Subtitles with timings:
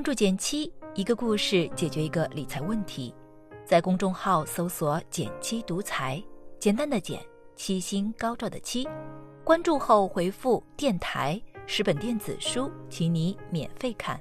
[0.00, 3.14] 关注减七，一个故事解决一个理财问题。
[3.66, 6.24] 在公众号搜索“减七独裁，
[6.58, 7.20] 简单的减，
[7.54, 8.88] 七星高照的七。
[9.44, 11.38] 关注后回复“电台”
[11.68, 14.18] 十本电子书，请你免费看。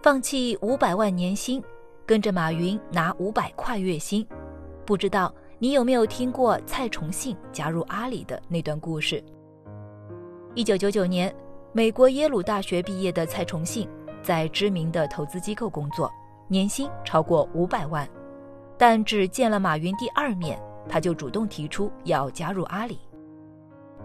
[0.00, 1.60] 放弃五百万年薪，
[2.06, 4.24] 跟着马云拿五百块月薪。
[4.84, 9.20] 不知道你有没有听过蔡崇信加入阿里的那段故事？
[10.54, 11.34] 一九九九年，
[11.76, 13.86] 美国耶鲁大学毕业的蔡崇信
[14.22, 16.10] 在知名的投资机构工作，
[16.48, 18.08] 年薪超过五百万，
[18.78, 20.58] 但只见了马云第二面，
[20.88, 22.98] 他就主动提出要加入阿里。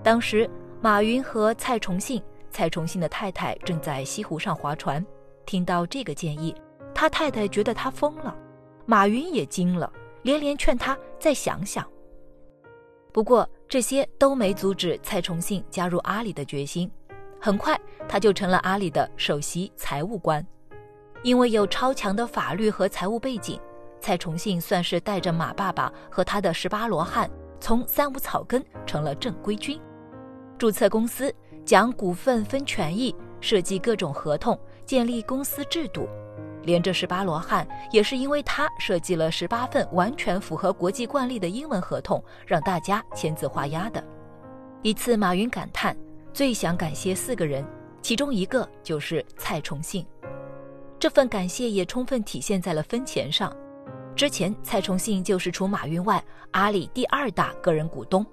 [0.04, 0.50] 当时，
[0.82, 5.02] 马云和蔡崇信，蔡崇信的太太正在西湖上划船，
[5.46, 6.54] 听到这个建议，
[6.94, 8.36] 他太太觉得他疯了，
[8.86, 9.90] 马云也惊了，
[10.24, 11.88] 连连劝他再想想。
[13.14, 16.92] 不过，这些都没阻止蔡崇信加入阿里的决心。
[17.44, 17.76] 很快，
[18.08, 20.46] 他就成了阿里的首席财务官。
[21.24, 23.60] 因为有超强的法律和财务背景，
[24.00, 27.28] 蔡崇信算是带着马爸爸和他的十八罗汉，
[27.60, 29.82] 从三无草根成了正规军。
[30.56, 31.34] 注册公司，
[31.66, 36.08] 讲股份分权益，设计各种合同，建立公司制度。
[36.62, 44.04] 连着十八罗汉也是因为他设计了十八份完全符合国际惯例的英文合同，让大家签字画押的。
[44.84, 45.98] 一次，马云感叹
[46.34, 47.66] 最想感谢四个人，
[48.02, 50.06] 其中一个就是蔡崇信。
[50.98, 53.56] 这份感谢也充分体现在了分钱上。
[54.16, 58.26] 之前，蔡崇信就是除马云外阿里第二大个人股东。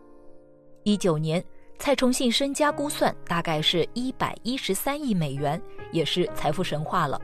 [0.85, 1.43] 一九年，
[1.79, 5.61] 蔡崇信身家估算大概是一百一十三亿美元，
[5.91, 7.21] 也是财富神话了。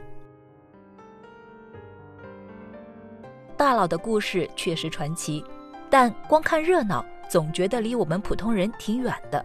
[3.57, 5.45] 大佬的故事确实传奇，
[5.89, 9.45] 但光看热闹总觉得离我们普通人挺远的。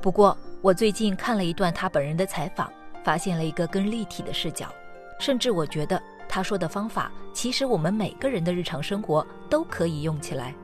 [0.00, 2.70] 不过，我最近看了一段他本人的采访，
[3.02, 4.68] 发现了一个更立体的视角。
[5.18, 10.54] 甚至我觉得他说的方法，其实我们每个人的日常生活都可以用起来。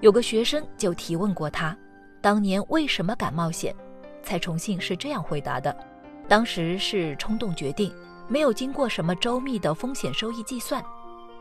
[0.00, 1.76] 有个学生就提问过他，
[2.22, 3.74] 当年为什么敢冒险？
[4.22, 5.76] 蔡崇信是这样回答的：
[6.26, 7.94] 当时是冲动决定，
[8.28, 10.82] 没有经过什么周密的风险收益计算。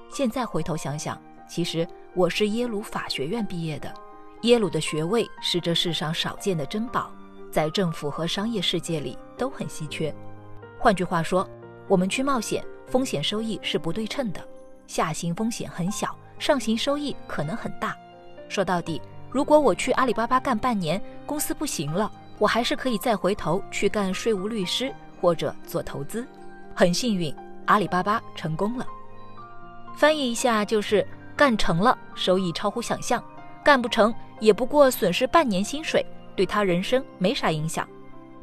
[0.09, 1.17] 现在回头想想，
[1.47, 3.94] 其实我是耶鲁法学院毕业的，
[4.41, 7.09] 耶鲁的学位是这世上少见的珍宝，
[7.53, 10.12] 在政府和商业世界里都很稀缺。
[10.80, 11.47] 换句话说，
[11.88, 14.41] 我们去冒险，风险收益是不对称的，
[14.88, 17.96] 下行风险很小，上行收益可能很大。
[18.50, 19.00] 说到底，
[19.30, 24.91] 如果我去阿里巴巴干半年，公司不行了，我还是可以再回头去干税务律师
[25.22, 26.25] 或者做投资。
[26.74, 27.31] 很幸运，
[27.68, 28.88] 阿里巴巴成功了。
[29.96, 33.22] 翻译一下就是干成了，收益超乎想象；
[33.64, 36.03] 干不成，也不过损失半年薪水，
[36.35, 37.88] 对他人生没啥影响。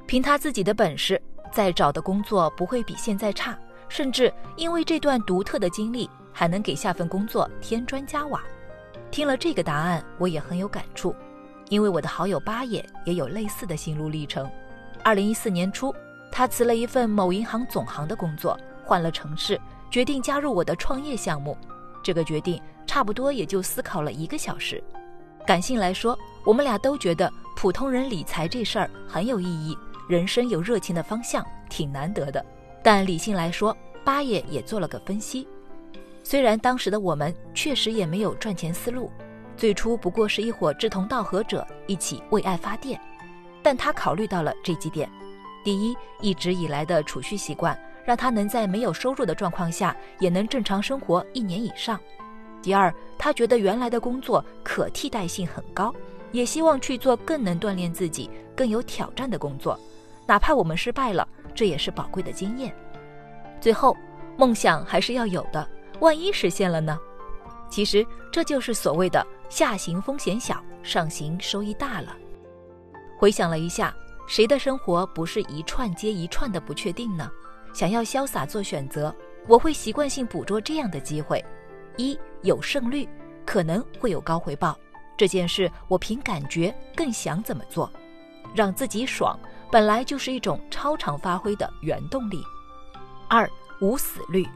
[0.06, 1.20] 凭他自己的本事，
[1.52, 3.56] 再找的工作不会比现在差，
[3.88, 8.42] 甚至因为这段独特的经历，还能给下份工作添砖加瓦。
[9.10, 11.14] 听了这个答案，我也很有感触，
[11.68, 14.50] 因为我的好友八爷也有类似的心路历程。
[15.02, 15.94] 二零一四年初，
[16.30, 19.60] 他辞了一份某银行总行的工作，换了城市。
[19.90, 21.58] 决定加入我的创业项目，
[22.00, 24.80] 这个决定差不多也就思考了一个小时。
[25.44, 29.76] 感性来说，我们俩都觉得普通人理财这事儿很有意义，
[30.08, 32.44] 人生有热情的方向挺难得的。
[32.82, 35.46] 但理性来说，八爷也做了个分析。
[36.22, 39.10] 虽然当时的我们确实也没有赚钱思路，
[39.56, 42.98] 最初不过是一伙志同道合者一起为爱发电，
[43.62, 45.10] 但他考虑到了这几点：
[45.62, 47.78] 第一，一直以来的储蓄习惯。
[48.02, 52.00] 让他能在没有收入的状况下也能正常生活一年以上。
[52.60, 55.94] 第二，他觉得原来的工作可替代性很高，
[56.32, 59.78] 也希望去做更能锻炼自己、更有挑战的工作，
[60.26, 62.74] 哪怕我们失败了，这也是宝贵的经验。
[63.60, 63.96] 最后，
[64.36, 65.68] 梦想还是要有的，
[66.00, 66.98] 万一实现了呢？
[67.68, 72.16] 其实这就是所谓的下行风险小，上行收益大了。
[73.18, 73.94] 回想了一下，
[74.26, 77.30] 谁的生活不是一串接一串的不确定呢？
[77.72, 79.14] 想要潇洒做选择，
[79.46, 81.44] 我会习惯性捕捉这样的机会：
[81.96, 83.08] 一有胜率，
[83.44, 84.76] 可能会有高回报。
[85.20, 87.92] 这件事我凭感觉更想怎么做，
[88.54, 89.38] 让自己爽，
[89.70, 92.42] 本来就是一种超常发挥的原动力。
[93.28, 93.46] 二
[93.82, 94.48] 无死率，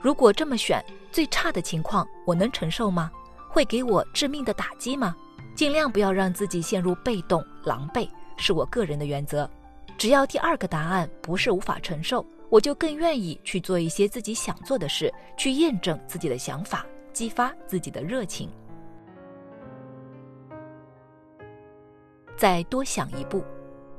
[0.00, 0.80] 如果这么选，
[1.10, 3.10] 最差的情况我能承受吗？
[3.48, 5.16] 会给我致命的打击吗？
[5.56, 9.50] 尽量不要让自己陷入被动狼狈，是我个人的原则。
[9.98, 12.24] 只要第二个答案不是无法承受。
[12.50, 18.48] 我就更愿意去做一些自己想做的事，去验证自己的想法，激发自己的热情。
[22.36, 23.44] 再多想一步，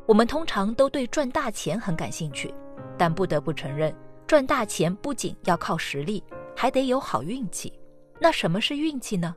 [0.06, 2.54] 我们通常都对赚大钱很感兴趣，
[2.98, 3.96] 但不得不承认，
[4.28, 6.24] 赚大钱不仅要靠实力，
[6.56, 7.72] 还得有好运气。
[8.20, 9.36] 那什么是运气呢？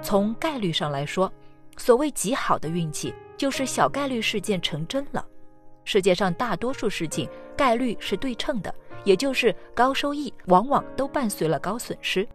[0.00, 1.32] 从概率上来说，
[1.76, 5.24] 所谓极好的运气，就是小概率事件成真了。
[5.84, 8.74] 世界上大多数事情概率是对称的，
[9.04, 12.28] 也就是高收益往往都伴随了高损失。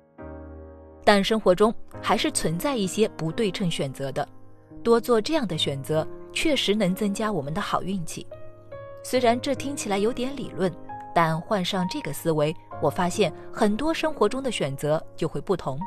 [1.05, 4.27] 但生活中还是存在一些不对称选择的，
[4.83, 8.27] 多做这样的选择，确实能增加我们的好运气。
[9.01, 10.71] 虽然这听起来有点理论，
[11.15, 15.79] 但换上这个思维，我发现很多生活中的选择就会不同。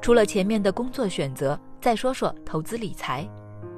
[0.00, 3.28] 除了前面的工作选择，再说说投资理财。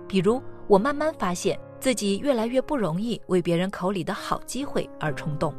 [0.09, 5.55] 比如，我慢慢发现自己越来越不容易为别人口里的好机会而冲动。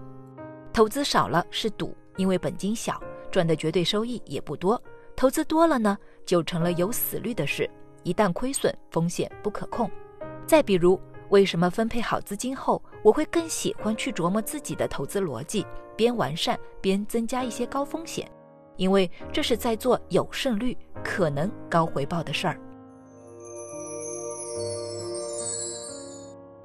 [0.74, 3.02] 投资少了是赌，因为本金小，
[3.32, 4.78] 赚的绝对收益也不多；
[5.16, 7.70] 投资多了呢，就成了有死率的事，
[8.04, 9.90] 一旦亏损，风险不可控。
[10.46, 11.00] 再比如，
[11.30, 15.66] 为什么分配好资金后，我会更喜欢去琢磨自己的投资逻辑，
[15.96, 18.30] 边完善边增加一些高风险？
[18.78, 22.60] 因为这是在做有胜率、可能高回报的事儿。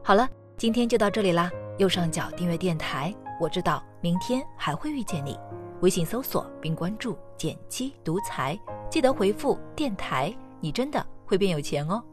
[0.03, 1.51] 好了，今天就到这里啦。
[1.79, 5.39] 右上角订阅电台，我知道明天还会遇见你。
[5.81, 8.57] 微信搜索并关注“减七独裁，
[8.91, 12.05] 记得回复“电台”，你真的会变有钱哦。